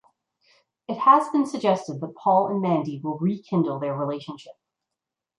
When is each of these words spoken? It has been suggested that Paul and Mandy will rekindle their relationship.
It 0.87 0.97
has 0.97 1.29
been 1.29 1.45
suggested 1.45 2.01
that 2.01 2.15
Paul 2.15 2.47
and 2.47 2.59
Mandy 2.59 2.99
will 3.03 3.19
rekindle 3.19 3.77
their 3.77 3.95
relationship. 3.95 4.55